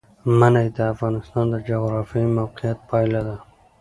منی 0.39 0.67
د 0.75 0.77
افغانستان 0.93 1.45
د 1.49 1.55
جغرافیایي 1.69 2.27
موقیعت 2.39 2.77
پایله 2.89 3.21
ده. 3.27 3.35